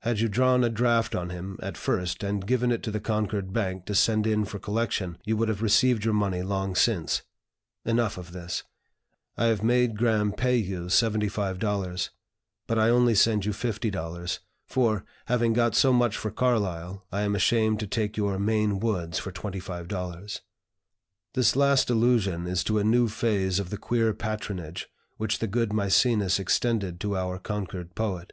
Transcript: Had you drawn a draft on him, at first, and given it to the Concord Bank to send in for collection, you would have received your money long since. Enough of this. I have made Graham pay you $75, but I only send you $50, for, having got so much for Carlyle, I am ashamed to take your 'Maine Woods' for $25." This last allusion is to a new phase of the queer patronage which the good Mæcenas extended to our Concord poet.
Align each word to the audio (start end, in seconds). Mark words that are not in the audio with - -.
Had 0.00 0.20
you 0.20 0.28
drawn 0.30 0.64
a 0.64 0.70
draft 0.70 1.14
on 1.14 1.28
him, 1.28 1.58
at 1.62 1.76
first, 1.76 2.22
and 2.22 2.46
given 2.46 2.72
it 2.72 2.82
to 2.84 2.90
the 2.90 2.98
Concord 2.98 3.52
Bank 3.52 3.84
to 3.84 3.94
send 3.94 4.26
in 4.26 4.46
for 4.46 4.58
collection, 4.58 5.18
you 5.26 5.36
would 5.36 5.50
have 5.50 5.60
received 5.60 6.02
your 6.02 6.14
money 6.14 6.40
long 6.40 6.74
since. 6.74 7.24
Enough 7.84 8.16
of 8.16 8.32
this. 8.32 8.62
I 9.36 9.48
have 9.48 9.62
made 9.62 9.98
Graham 9.98 10.32
pay 10.32 10.56
you 10.56 10.84
$75, 10.86 12.08
but 12.66 12.78
I 12.78 12.88
only 12.88 13.14
send 13.14 13.44
you 13.44 13.52
$50, 13.52 14.38
for, 14.64 15.04
having 15.26 15.52
got 15.52 15.74
so 15.74 15.92
much 15.92 16.16
for 16.16 16.30
Carlyle, 16.30 17.04
I 17.12 17.20
am 17.20 17.34
ashamed 17.36 17.78
to 17.80 17.86
take 17.86 18.16
your 18.16 18.38
'Maine 18.38 18.80
Woods' 18.80 19.18
for 19.18 19.30
$25." 19.30 20.40
This 21.34 21.54
last 21.54 21.90
allusion 21.90 22.46
is 22.46 22.64
to 22.64 22.78
a 22.78 22.82
new 22.82 23.08
phase 23.08 23.58
of 23.58 23.68
the 23.68 23.76
queer 23.76 24.14
patronage 24.14 24.88
which 25.18 25.40
the 25.40 25.46
good 25.46 25.68
Mæcenas 25.72 26.40
extended 26.40 26.98
to 27.00 27.14
our 27.14 27.38
Concord 27.38 27.94
poet. 27.94 28.32